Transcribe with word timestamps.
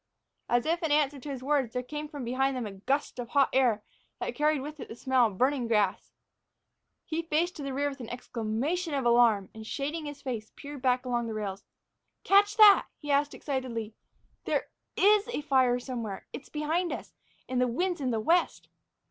As 0.49 0.65
if 0.65 0.81
in 0.81 0.91
answer 0.91 1.19
to 1.19 1.29
his 1.29 1.43
words, 1.43 1.73
there 1.73 1.83
came 1.83 2.07
from 2.07 2.23
behind 2.25 2.57
them 2.57 2.65
a 2.65 2.71
gust 2.71 3.19
of 3.19 3.29
hot 3.29 3.49
air 3.53 3.83
that 4.19 4.33
carried 4.33 4.61
with 4.61 4.79
it 4.79 4.87
the 4.87 4.95
smell 4.95 5.27
of 5.27 5.37
burning 5.37 5.67
grass. 5.67 6.11
He 7.05 7.21
faced 7.21 7.55
to 7.57 7.61
the 7.61 7.71
rear 7.71 7.87
with 7.87 7.99
an 7.99 8.09
exclamation 8.09 8.95
of 8.95 9.05
alarm 9.05 9.49
and, 9.53 9.63
shading 9.67 10.07
his 10.07 10.23
face, 10.23 10.51
peered 10.55 10.81
back 10.81 11.05
along 11.05 11.27
the 11.27 11.35
rails. 11.35 11.65
"Catch 12.23 12.57
that?" 12.57 12.87
he 12.97 13.11
asked 13.11 13.35
excitedly. 13.35 13.93
"There 14.45 14.69
is 14.97 15.27
a 15.27 15.41
fire 15.41 15.77
somewheres; 15.77 16.23
it's 16.33 16.49
behind 16.49 16.91
us. 16.91 17.13
And 17.47 17.61
the 17.61 17.67
wind's 17.67 18.01
in 18.01 18.09
the 18.09 18.19
west!" 18.19 18.69